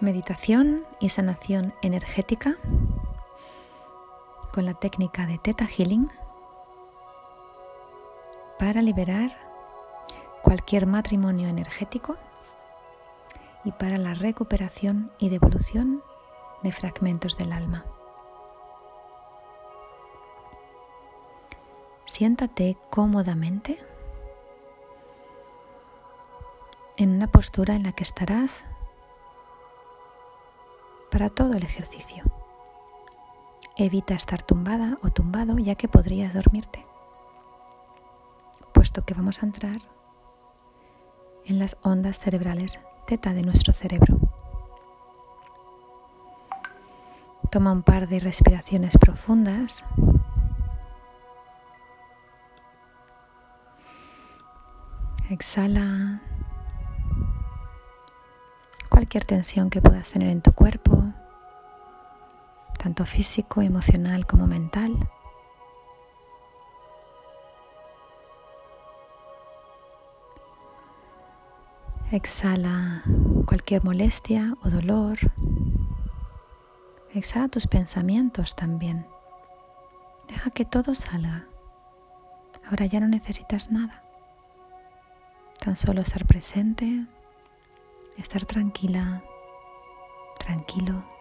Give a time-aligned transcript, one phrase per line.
[0.00, 2.56] Meditación y sanación energética
[4.54, 6.08] con la técnica de Theta Healing
[8.60, 9.36] para liberar
[10.44, 12.16] cualquier matrimonio energético
[13.64, 16.00] y para la recuperación y devolución
[16.62, 17.84] de fragmentos del alma.
[22.04, 23.78] Siéntate cómodamente
[26.96, 28.64] en una postura en la que estarás
[31.10, 32.24] para todo el ejercicio.
[33.76, 36.84] Evita estar tumbada o tumbado ya que podrías dormirte,
[38.72, 39.76] puesto que vamos a entrar
[41.44, 44.18] en las ondas cerebrales teta de nuestro cerebro.
[47.50, 49.82] Toma un par de respiraciones profundas.
[55.30, 56.20] Exhala
[58.90, 60.87] cualquier tensión que puedas tener en tu cuerpo,
[62.78, 65.10] tanto físico, emocional como mental.
[72.10, 73.02] Exhala
[73.46, 75.18] cualquier molestia o dolor.
[77.12, 79.06] Exhala tus pensamientos también.
[80.28, 81.46] Deja que todo salga.
[82.66, 84.02] Ahora ya no necesitas nada.
[85.58, 87.06] Tan solo estar presente,
[88.16, 89.22] estar tranquila,
[90.38, 91.17] tranquilo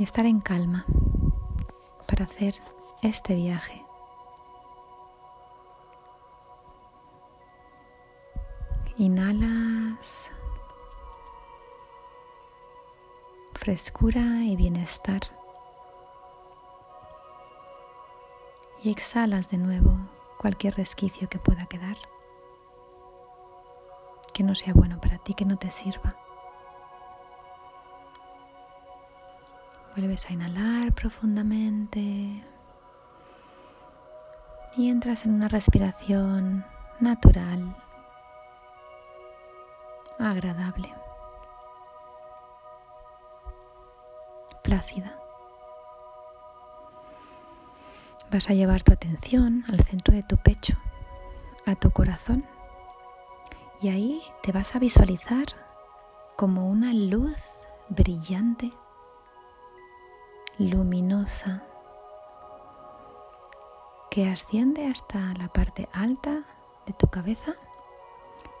[0.00, 0.86] y estar en calma
[2.06, 2.54] para hacer
[3.02, 3.84] este viaje.
[8.96, 10.30] Inhalas
[13.52, 15.20] frescura y bienestar.
[18.82, 19.98] Y exhalas de nuevo
[20.38, 21.98] cualquier resquicio que pueda quedar
[24.32, 26.16] que no sea bueno para ti, que no te sirva.
[29.96, 32.44] Vuelves a inhalar profundamente
[34.76, 36.64] y entras en una respiración
[37.00, 37.76] natural,
[40.18, 40.94] agradable,
[44.62, 45.16] plácida.
[48.30, 50.76] Vas a llevar tu atención al centro de tu pecho,
[51.66, 52.46] a tu corazón
[53.82, 55.46] y ahí te vas a visualizar
[56.36, 57.40] como una luz
[57.88, 58.72] brillante,
[60.60, 61.62] luminosa,
[64.10, 66.44] que asciende hasta la parte alta
[66.86, 67.54] de tu cabeza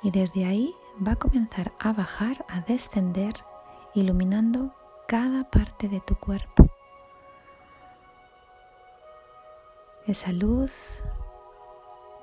[0.02, 0.74] y desde ahí
[1.06, 3.34] va a comenzar a bajar, a descender,
[3.94, 4.74] iluminando
[5.08, 6.70] cada parte de tu cuerpo.
[10.06, 11.04] Esa luz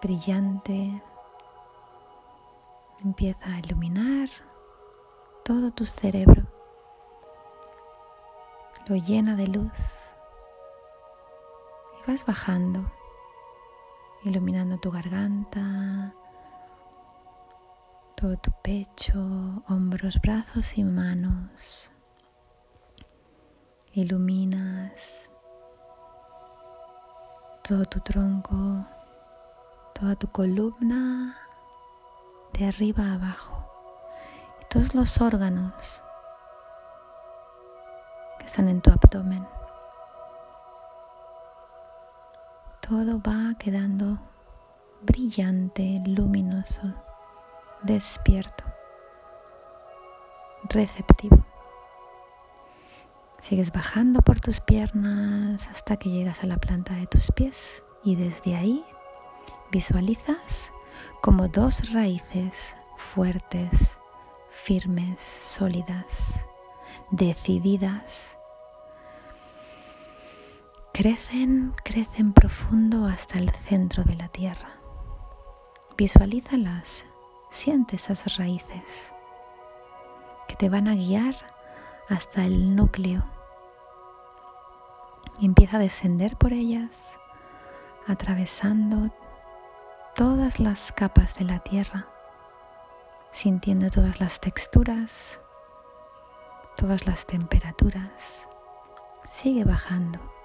[0.02, 1.04] brillante,
[3.04, 4.30] empieza a iluminar
[5.46, 6.47] todo tu cerebro,
[8.88, 9.72] lo llena de luz
[11.94, 12.90] y vas bajando,
[14.24, 16.14] iluminando tu garganta,
[18.16, 19.20] todo tu pecho,
[19.68, 21.92] hombros, brazos y manos.
[23.94, 25.28] Iluminas
[27.68, 28.86] todo tu tronco,
[29.94, 31.36] toda tu columna
[32.54, 33.64] de arriba a abajo.
[34.70, 36.04] Todos los órganos
[38.48, 39.46] están en tu abdomen.
[42.80, 44.18] Todo va quedando
[45.02, 46.94] brillante, luminoso,
[47.84, 48.64] despierto,
[50.70, 51.46] receptivo.
[53.42, 58.16] Sigues bajando por tus piernas hasta que llegas a la planta de tus pies y
[58.16, 58.84] desde ahí
[59.72, 60.72] visualizas
[61.22, 63.98] como dos raíces fuertes,
[64.50, 66.46] firmes, sólidas,
[67.12, 68.37] decididas.
[70.98, 74.72] Crecen, crecen profundo hasta el centro de la tierra.
[75.96, 77.06] Visualízalas,
[77.52, 79.14] siente esas raíces
[80.48, 81.36] que te van a guiar
[82.10, 83.24] hasta el núcleo.
[85.38, 86.90] Y empieza a descender por ellas,
[88.08, 89.12] atravesando
[90.16, 92.08] todas las capas de la tierra,
[93.32, 95.40] sintiendo todas las texturas,
[96.76, 98.48] todas las temperaturas.
[99.28, 100.37] Sigue bajando,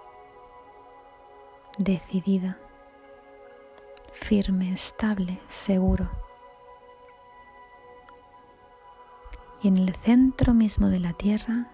[1.78, 2.58] decidida,
[4.12, 6.08] firme, estable, seguro.
[9.62, 11.68] Y en el centro mismo de la tierra,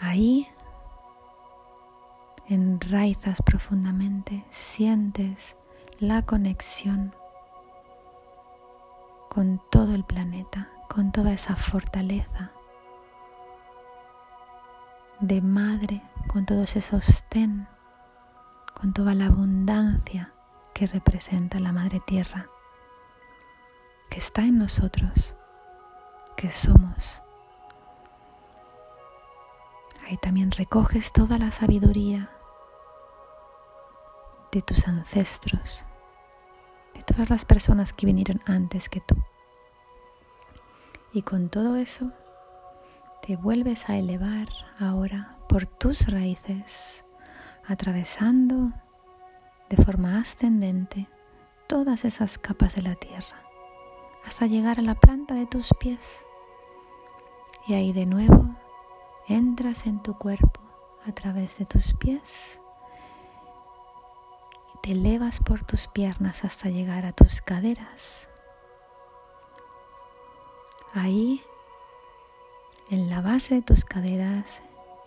[0.00, 0.48] ahí
[2.48, 5.54] enraizas profundamente, sientes
[6.00, 7.14] la conexión
[9.28, 12.50] con todo el planeta, con toda esa fortaleza
[15.20, 17.68] de madre, con todo ese sostén,
[18.74, 20.32] con toda la abundancia
[20.74, 22.48] que representa la Madre Tierra,
[24.08, 25.36] que está en nosotros,
[26.36, 27.20] que somos.
[30.06, 32.30] Ahí también recoges toda la sabiduría
[34.52, 35.84] de tus ancestros,
[36.94, 39.16] de todas las personas que vinieron antes que tú.
[41.12, 42.10] Y con todo eso
[43.30, 44.48] te vuelves a elevar
[44.80, 47.04] ahora por tus raíces,
[47.64, 48.72] atravesando
[49.68, 51.08] de forma ascendente
[51.68, 53.40] todas esas capas de la tierra,
[54.24, 56.24] hasta llegar a la planta de tus pies.
[57.68, 58.56] Y ahí de nuevo
[59.28, 60.60] entras en tu cuerpo
[61.06, 62.58] a través de tus pies
[64.74, 68.26] y te elevas por tus piernas hasta llegar a tus caderas.
[70.94, 71.44] Ahí
[72.90, 74.60] en la base de tus caderas,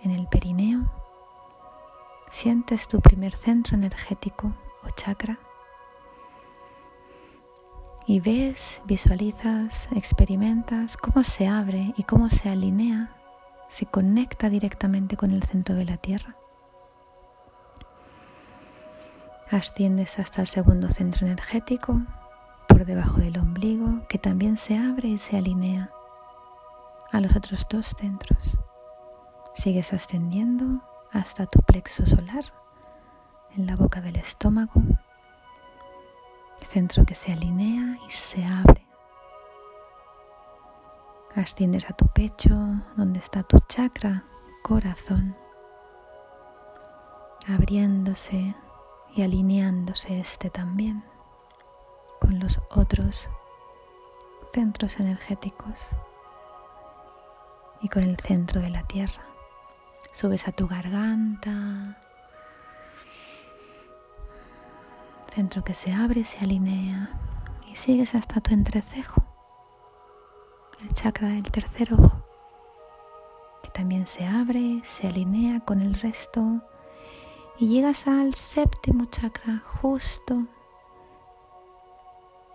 [0.03, 0.89] en el perineo,
[2.31, 4.53] sientes tu primer centro energético
[4.83, 5.37] o chakra.
[8.07, 13.17] Y ves, visualizas, experimentas cómo se abre y cómo se alinea,
[13.67, 16.37] se conecta directamente con el centro de la Tierra.
[19.51, 22.01] Asciendes hasta el segundo centro energético,
[22.67, 25.91] por debajo del ombligo, que también se abre y se alinea
[27.13, 28.57] a los otros dos centros.
[29.53, 30.81] Sigues ascendiendo
[31.11, 32.43] hasta tu plexo solar,
[33.55, 34.81] en la boca del estómago,
[36.71, 38.87] centro que se alinea y se abre.
[41.35, 42.49] Asciendes a tu pecho,
[42.97, 44.23] donde está tu chakra,
[44.63, 45.35] corazón,
[47.47, 48.55] abriéndose
[49.15, 51.03] y alineándose este también
[52.19, 53.29] con los otros
[54.51, 55.95] centros energéticos
[57.83, 59.21] y con el centro de la tierra.
[60.13, 61.97] Subes a tu garganta,
[65.27, 67.09] centro que se abre, se alinea
[67.69, 69.23] y sigues hasta tu entrecejo,
[70.81, 72.23] el chakra del tercer ojo,
[73.63, 76.61] que también se abre, se alinea con el resto
[77.59, 80.45] y llegas al séptimo chakra justo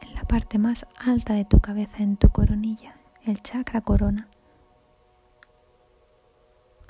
[0.01, 2.95] en la parte más alta de tu cabeza, en tu coronilla,
[3.27, 4.29] el chakra corona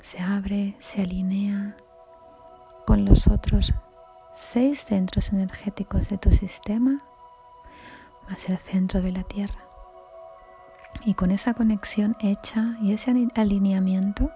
[0.09, 1.75] se abre, se alinea
[2.87, 3.75] con los otros
[4.33, 7.03] seis centros energéticos de tu sistema,
[8.27, 9.59] más el centro de la Tierra.
[11.05, 14.31] Y con esa conexión hecha y ese alineamiento,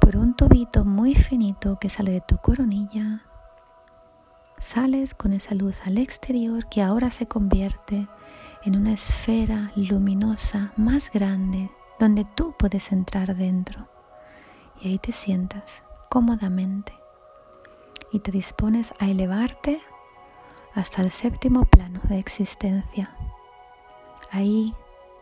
[0.00, 3.20] por un tubito muy finito que sale de tu coronilla,
[4.58, 8.08] sales con esa luz al exterior que ahora se convierte
[8.64, 13.89] en una esfera luminosa más grande donde tú puedes entrar dentro
[14.80, 16.92] y ahí te sientas cómodamente
[18.12, 19.80] y te dispones a elevarte
[20.74, 23.14] hasta el séptimo plano de existencia,
[24.30, 24.74] ahí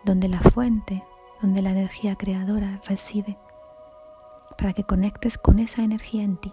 [0.04, 1.02] donde la fuente,
[1.42, 3.38] donde la energía creadora reside,
[4.56, 6.52] para que conectes con esa energía en ti.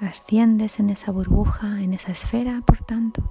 [0.00, 3.22] Asciendes en esa burbuja, en esa esfera, por tanto,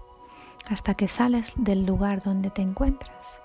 [0.70, 3.45] hasta que sales del lugar donde te encuentras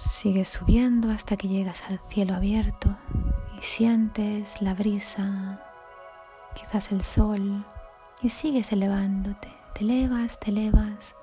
[0.00, 2.96] Sigues subiendo hasta que llegas al cielo abierto
[3.58, 5.62] y sientes la brisa,
[6.54, 7.66] quizás el sol,
[8.22, 9.52] y sigues elevándote.
[9.74, 11.14] Te elevas, te elevas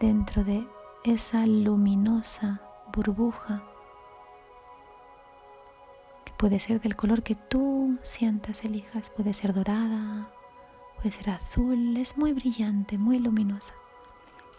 [0.00, 0.66] dentro de
[1.04, 2.62] esa luminosa
[2.94, 3.62] burbuja
[6.24, 9.10] que puede ser del color que tú sientas, elijas.
[9.10, 10.30] Puede ser dorada,
[10.96, 13.74] puede ser azul, es muy brillante, muy luminosa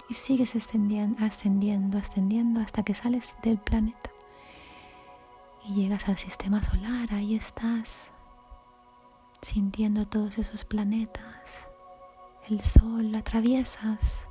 [0.09, 4.09] y sigues ascendiendo, ascendiendo, ascendiendo hasta que sales del planeta.
[5.65, 8.11] Y llegas al sistema solar, ahí estás
[9.41, 11.67] sintiendo todos esos planetas,
[12.49, 14.29] el sol, atraviesas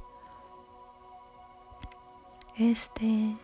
[2.58, 3.36] este,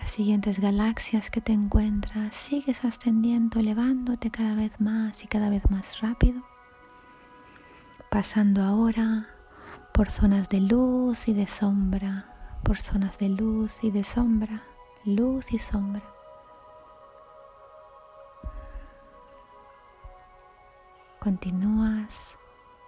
[0.00, 5.70] las siguientes galaxias que te encuentras, sigues ascendiendo, elevándote cada vez más y cada vez
[5.70, 6.42] más rápido,
[8.10, 9.28] pasando ahora
[9.94, 14.64] por zonas de luz y de sombra, por zonas de luz y de sombra,
[15.04, 16.02] luz y sombra.
[21.20, 22.36] Continúas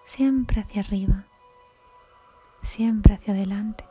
[0.05, 1.27] siempre hacia arriba,
[2.65, 3.85] siempre hacia adelante.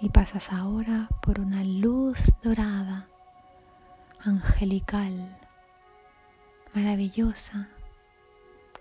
[0.00, 3.08] Y pasas ahora por una luz dorada,
[4.20, 5.36] angelical,
[6.74, 7.70] maravillosa,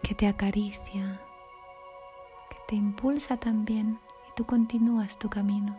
[0.03, 1.19] que te acaricia,
[2.69, 3.99] te impulsa también
[4.29, 5.75] y tú continúas tu camino.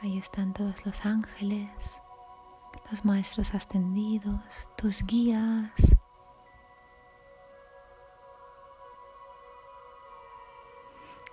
[0.00, 2.00] Ahí están todos los ángeles,
[2.90, 5.70] los maestros ascendidos, tus guías.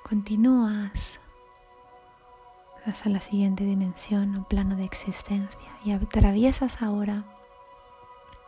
[0.04, 1.22] Continúas
[2.86, 7.24] hasta la siguiente dimensión o plano de existencia y atraviesas ahora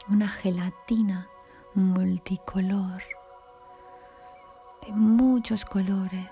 [0.10, 1.30] una gelatina
[1.74, 3.02] multicolor
[4.92, 6.30] muchos colores,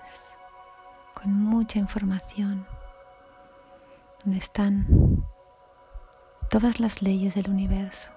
[1.14, 2.66] con mucha información,
[4.24, 5.24] donde están
[6.50, 8.10] todas las leyes del universo.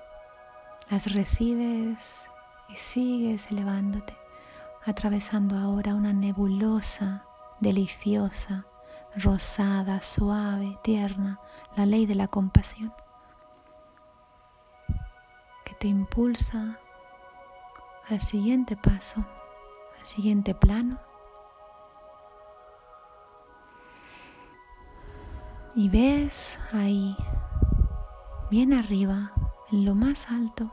[0.89, 2.25] Las recibes
[2.69, 4.13] y sigues elevándote,
[4.85, 7.23] atravesando ahora una nebulosa
[7.59, 8.65] deliciosa,
[9.15, 11.39] rosada, suave, tierna,
[11.75, 12.93] la ley de la compasión,
[15.65, 16.77] que te impulsa
[18.09, 19.23] al siguiente paso,
[20.03, 20.99] siguiente plano.
[25.75, 27.15] Y ves ahí
[28.49, 29.31] bien arriba,
[29.71, 30.69] en lo más alto,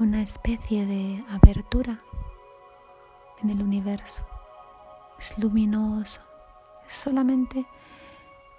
[0.00, 2.00] una especie de abertura
[3.42, 4.26] en el universo.
[5.18, 6.20] Es luminoso,
[6.86, 7.66] es solamente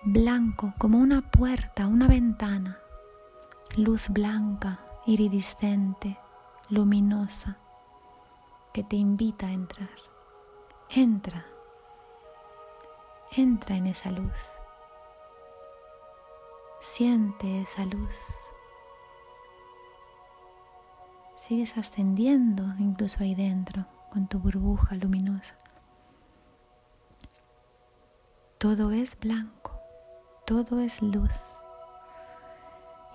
[0.04, 2.80] blanco, como una puerta, una ventana.
[3.76, 6.18] Luz blanca, iridiscente,
[6.70, 7.58] luminosa,
[8.74, 9.98] que te invita a entrar.
[10.90, 11.46] Entra,
[13.36, 14.34] entra en esa luz.
[16.80, 18.36] Siente esa luz.
[21.40, 25.56] Sigues ascendiendo incluso ahí dentro con tu burbuja luminosa.
[28.58, 29.80] Todo es blanco,
[30.46, 31.36] todo es luz.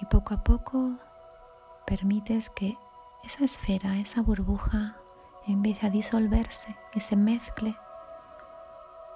[0.00, 0.98] Y poco a poco
[1.86, 2.76] permites que
[3.24, 4.96] esa esfera, esa burbuja,
[5.52, 7.76] empiece a disolverse y se mezcle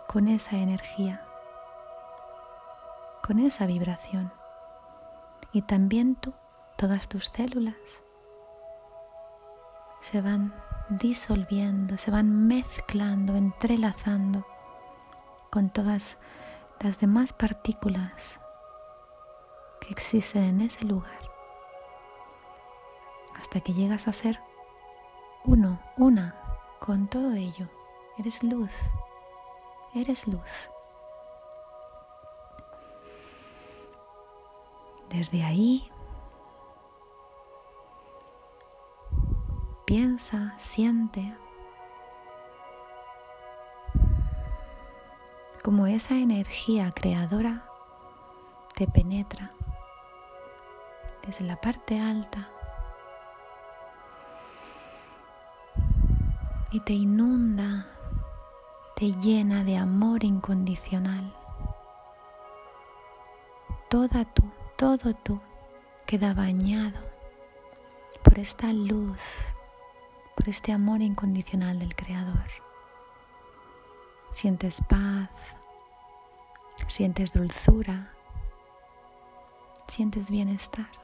[0.07, 1.21] con esa energía,
[3.27, 4.33] con esa vibración.
[5.53, 6.33] Y también tú,
[6.77, 7.77] todas tus células,
[10.03, 10.53] se van
[10.89, 14.47] disolviendo, se van mezclando, entrelazando
[15.51, 16.17] con todas
[16.81, 18.41] las demás partículas
[19.81, 21.21] que existen en ese lugar,
[23.37, 24.41] hasta que llegas a ser
[25.45, 26.35] uno, una,
[26.81, 27.69] con todo ello.
[28.19, 28.73] Eres luz,
[29.95, 30.41] eres luz.
[35.09, 35.91] Desde ahí,
[39.85, 41.35] piensa, siente
[45.63, 47.65] como esa energía creadora
[48.75, 49.53] te penetra
[51.27, 52.49] desde la parte alta
[56.73, 57.87] y te inunda,
[58.97, 61.35] te llena de amor incondicional.
[63.89, 64.45] Toda tu
[64.77, 65.41] todo tú
[66.07, 66.99] queda bañado
[68.23, 69.21] por esta luz,
[70.37, 72.47] por este amor incondicional del Creador.
[74.31, 75.29] Sientes paz,
[76.87, 78.13] sientes dulzura,
[79.89, 81.00] sientes bienestar.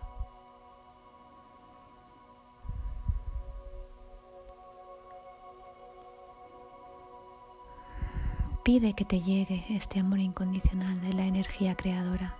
[8.66, 12.34] Pide que te llegue este amor incondicional de la energía creadora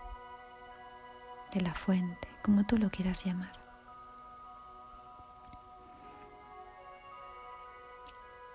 [1.52, 3.52] de la fuente, como tú lo quieras llamar.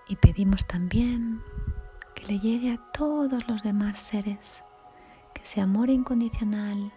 [0.06, 1.42] Y pedimos también
[2.14, 4.62] que le llegue a todos los demás seres,
[5.32, 6.92] que ese amor incondicional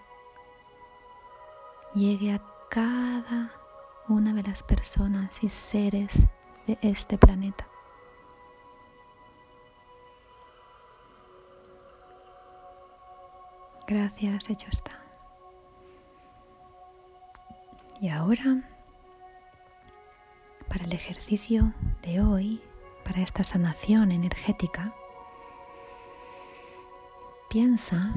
[1.93, 3.49] llegue a cada
[4.09, 6.23] una de las personas y seres
[6.67, 7.65] de este planeta.
[13.87, 14.99] Gracias, hecho está.
[18.01, 18.67] Y ahora,
[20.67, 22.61] para el ejercicio de hoy,
[23.03, 24.93] para esta sanación energética,
[27.49, 28.11] piensa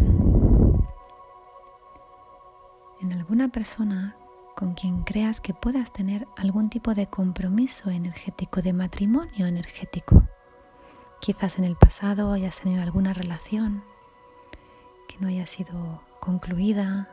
[3.00, 4.16] en alguna persona
[4.56, 10.22] con quien creas que puedas tener algún tipo de compromiso energético, de matrimonio energético.
[11.20, 13.84] Quizás en el pasado hayas tenido alguna relación
[15.20, 17.08] no haya sido concluida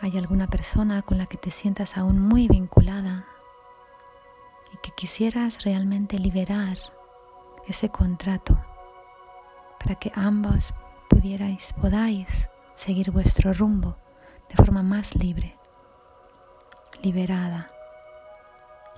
[0.00, 3.24] hay alguna persona con la que te sientas aún muy vinculada
[4.72, 6.78] y que quisieras realmente liberar
[7.66, 8.56] ese contrato
[9.80, 10.72] para que ambos
[11.10, 13.96] pudierais, podáis seguir vuestro rumbo
[14.48, 15.58] de forma más libre,
[17.02, 17.68] liberada,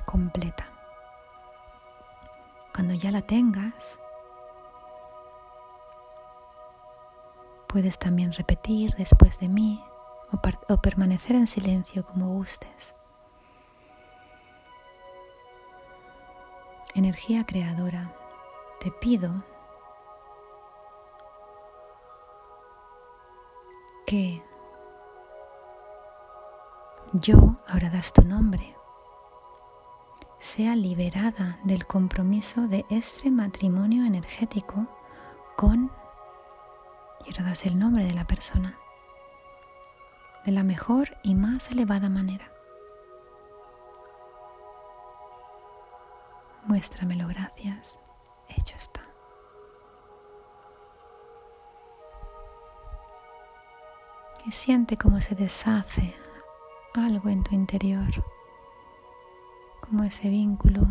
[0.04, 0.66] completa.
[2.74, 3.98] Cuando ya la tengas,
[7.70, 9.80] puedes también repetir después de mí
[10.68, 12.94] o, permanecer en silencio como gustes.
[16.94, 18.12] Energía creadora,
[18.80, 19.30] te pido
[24.06, 24.42] que
[27.12, 28.74] yo, ahora das tu nombre,
[30.40, 34.88] sea liberada del compromiso de este matrimonio energético
[35.56, 35.92] con,
[37.26, 38.78] y ahora das el nombre de la persona,
[40.44, 42.50] de la mejor y más elevada manera.
[46.64, 47.98] Muéstramelo, gracias.
[48.48, 49.00] Hecho está.
[54.46, 56.14] Y siente cómo se deshace
[56.94, 58.10] algo en tu interior,
[59.80, 60.82] como ese vínculo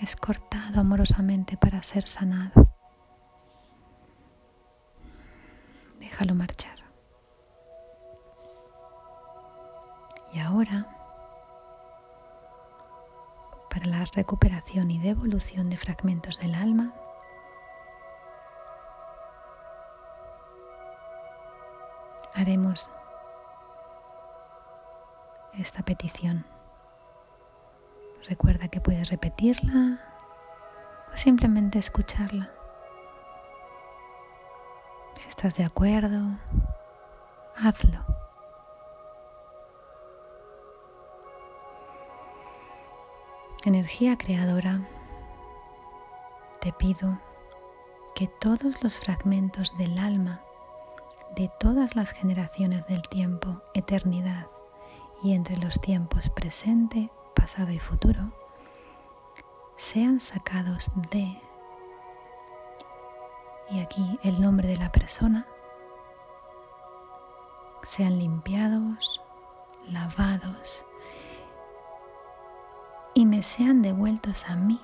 [0.00, 2.67] es cortado amorosamente para ser sanado.
[6.18, 6.76] Déjalo marchar.
[10.32, 10.88] Y ahora,
[13.70, 16.92] para la recuperación y devolución de fragmentos del alma,
[22.34, 22.90] haremos
[25.56, 26.44] esta petición.
[28.28, 30.00] Recuerda que puedes repetirla
[31.12, 32.57] o simplemente escucharla.
[35.38, 36.36] Estás de acuerdo,
[37.56, 38.00] hazlo.
[43.64, 44.80] Energía creadora,
[46.60, 47.20] te pido
[48.16, 50.40] que todos los fragmentos del alma
[51.36, 54.48] de todas las generaciones del tiempo, eternidad,
[55.22, 58.32] y entre los tiempos presente, pasado y futuro,
[59.76, 61.40] sean sacados de,
[63.70, 65.46] y aquí el nombre de la persona,
[67.82, 69.20] sean limpiados,
[69.90, 70.84] lavados
[73.14, 74.80] y me sean devueltos a mí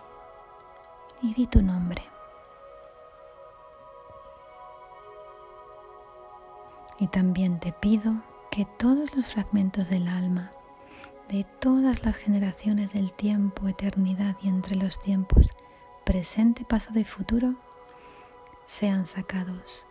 [1.23, 2.03] y di tu nombre.
[6.99, 8.15] Y también te pido
[8.51, 10.53] que todos los fragmentos del alma,
[11.29, 15.53] de todas las generaciones del tiempo, eternidad y entre los tiempos,
[16.05, 17.55] presente, pasado y futuro,
[18.67, 19.87] sean sacados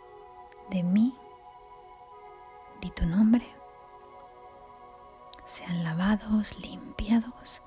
[0.70, 1.16] de mí,
[2.82, 3.48] di tu nombre,
[5.48, 7.62] sean lavados, limpiados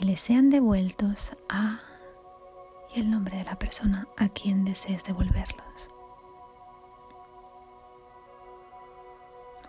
[0.00, 1.78] y les sean devueltos a
[2.94, 5.90] y el nombre de la persona a quien desees devolverlos.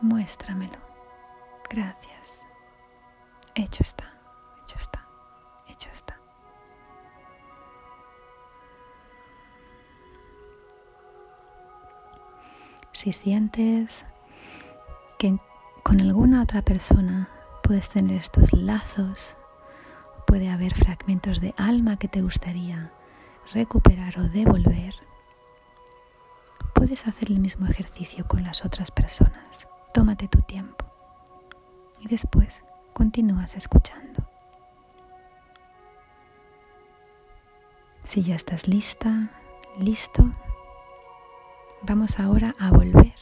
[0.01, 0.77] muéstramelo.
[1.69, 2.41] Gracias.
[3.55, 4.13] Hecho está,
[4.63, 5.05] hecho está,
[5.67, 6.16] hecho está.
[12.97, 14.05] Si sientes
[15.19, 15.37] que
[15.83, 17.29] con alguna otra persona
[17.61, 19.35] puedes tener estos lazos,
[20.25, 22.91] puede haber fragmentos de alma que te gustaría
[23.53, 24.95] recuperar o devolver,
[26.73, 29.67] puedes hacer el mismo ejercicio con las otras personas.
[29.93, 30.83] Tómate tu tiempo
[31.99, 32.63] y después
[32.95, 34.27] continúas escuchando.
[38.03, 39.29] Si ya estás lista,
[39.77, 40.33] listo,
[41.87, 43.15] vamos ahora a volver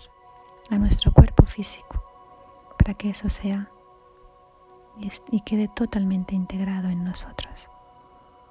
[0.72, 2.04] a nuestro cuerpo físico
[2.80, 3.70] para que eso sea
[5.32, 7.70] y quede totalmente integrado en nosotros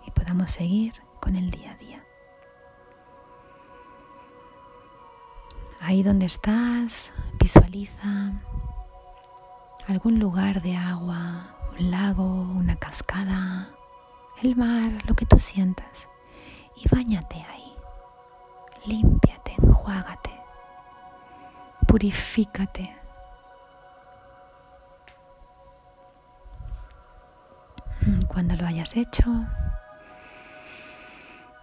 [0.06, 2.04] y podamos seguir con el día a día.
[5.80, 8.32] Ahí donde estás, visualiza
[9.88, 13.70] algún lugar de agua, un lago, una cascada,
[14.42, 16.08] el mar, lo que tú sientas.
[16.76, 17.73] Y bañate ahí.
[18.84, 20.30] Límpiate, enjuágate.
[21.86, 22.96] Purifícate.
[28.28, 29.24] Cuando lo hayas hecho,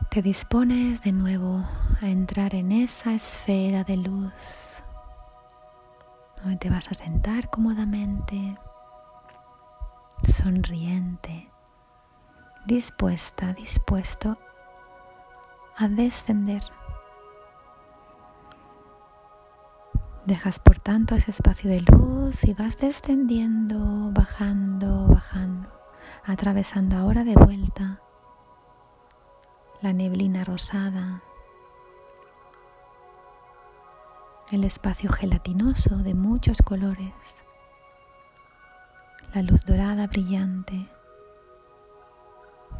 [0.09, 1.63] te dispones de nuevo
[2.01, 4.81] a entrar en esa esfera de luz
[6.41, 8.55] donde te vas a sentar cómodamente,
[10.23, 11.49] sonriente,
[12.65, 14.37] dispuesta, dispuesto
[15.77, 16.63] a descender.
[20.25, 25.69] Dejas por tanto ese espacio de luz y vas descendiendo, bajando, bajando,
[26.25, 27.99] atravesando ahora de vuelta
[29.81, 31.23] la neblina rosada,
[34.51, 37.13] el espacio gelatinoso de muchos colores,
[39.33, 40.87] la luz dorada brillante.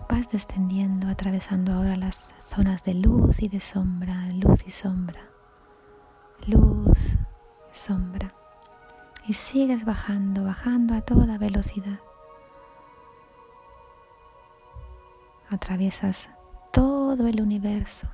[0.10, 5.22] Vas descendiendo, atravesando ahora las zonas de luz y de sombra, luz y sombra,
[6.46, 6.98] luz,
[7.72, 8.34] sombra.
[9.28, 12.00] Y sigues bajando, bajando a toda velocidad.
[15.50, 16.30] Atraviesas
[16.72, 18.08] todo el universo.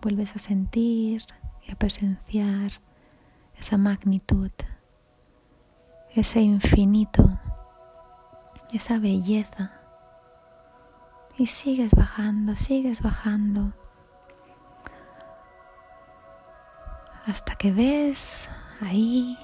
[0.00, 1.24] Vuelves a sentir
[1.66, 2.80] y a presenciar
[3.56, 4.50] esa magnitud,
[6.10, 7.38] ese infinito,
[8.72, 9.72] esa belleza
[11.38, 13.72] y sigues bajando, sigues bajando
[17.26, 18.48] hasta que ves
[18.80, 19.38] ahí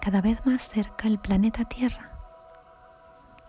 [0.00, 2.10] cada vez más cerca el planeta Tierra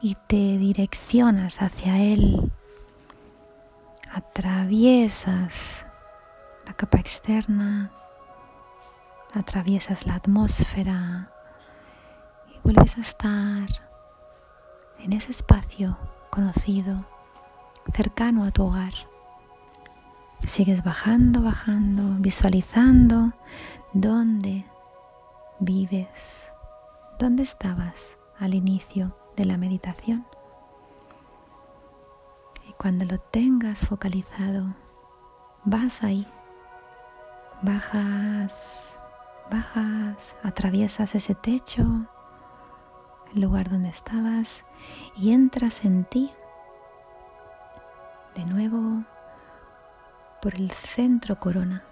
[0.02, 2.52] y te direccionas hacia él,
[4.12, 5.86] atraviesas
[6.66, 7.92] la capa externa,
[9.34, 11.30] atraviesas la atmósfera
[12.54, 13.68] y vuelves a estar
[15.00, 15.98] en ese espacio
[16.30, 17.06] conocido
[17.94, 18.94] cercano a tu hogar.
[20.48, 23.34] Sigues bajando, bajando, visualizando
[23.92, 24.66] dónde
[25.60, 26.50] vives,
[27.20, 30.26] dónde estabas al inicio de la meditación.
[32.68, 34.74] Y cuando lo tengas focalizado,
[35.66, 36.26] vas ahí,
[37.62, 38.80] bajas,
[39.52, 41.84] bajas, atraviesas ese techo,
[43.36, 44.64] el lugar donde estabas
[45.18, 46.32] y entras en ti
[48.34, 49.04] de nuevo
[50.48, 51.84] por el centro corona,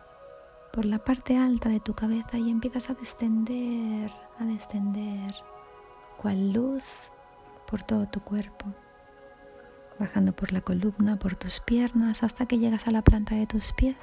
[0.72, 5.36] por la parte alta de tu cabeza y empiezas a descender, a descender,
[6.22, 6.86] cual luz
[7.70, 8.68] por todo tu cuerpo,
[10.00, 13.74] bajando por la columna, por tus piernas, hasta que llegas a la planta de tus
[13.74, 13.98] pies.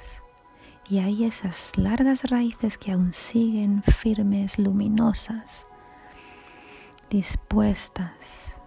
[0.87, 5.65] Y ahí esas largas raíces que aún siguen firmes, luminosas,
[7.09, 8.57] dispuestas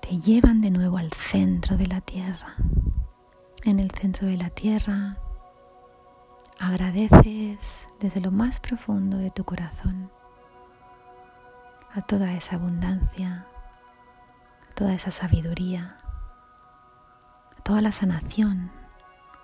[0.00, 2.56] te llevan de nuevo al centro de la tierra.
[3.68, 5.18] En el centro de la tierra
[6.58, 10.10] agradeces desde lo más profundo de tu corazón
[11.92, 13.46] a toda esa abundancia,
[14.70, 15.98] a toda esa sabiduría,
[17.58, 18.70] a toda la sanación.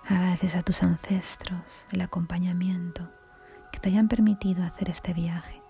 [0.07, 3.07] Agradeces a tus ancestros el acompañamiento
[3.71, 5.61] que te hayan permitido hacer este viaje.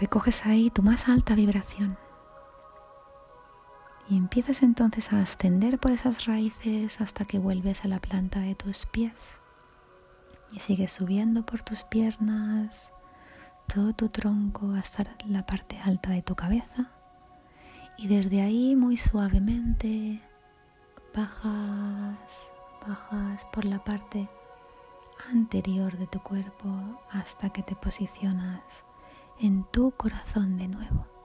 [0.00, 1.96] recoges ahí tu más alta vibración.
[4.10, 8.54] Y empiezas entonces a ascender por esas raíces hasta que vuelves a la planta de
[8.54, 9.36] tus pies.
[10.52, 12.90] Y sigues subiendo por tus piernas,
[13.72, 16.90] todo tu tronco hasta la parte alta de tu cabeza.
[17.98, 20.22] Y desde ahí muy suavemente
[21.14, 22.48] bajas,
[22.86, 24.28] bajas por la parte
[25.30, 26.68] anterior de tu cuerpo
[27.10, 28.62] hasta que te posicionas
[29.38, 31.17] en tu corazón de nuevo.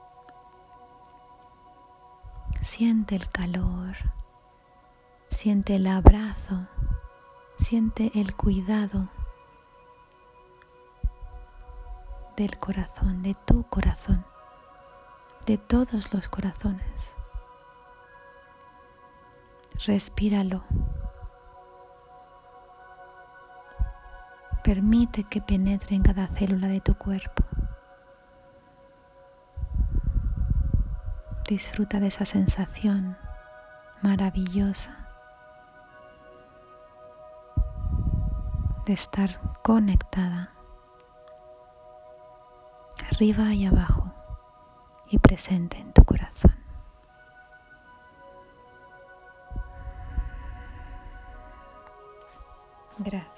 [2.64, 3.94] Siente el calor,
[5.28, 6.66] siente el abrazo,
[7.58, 9.10] siente el cuidado
[12.38, 14.24] del corazón, de tu corazón,
[15.44, 17.12] de todos los corazones.
[19.86, 20.64] Respíralo.
[24.64, 27.44] Permite que penetre en cada célula de tu cuerpo.
[31.46, 33.18] Disfruta de esa sensación
[34.00, 35.04] maravillosa
[38.86, 40.54] de estar conectada
[43.10, 44.12] arriba y abajo
[45.10, 46.54] y presente en tu corazón.
[52.98, 53.33] Gracias.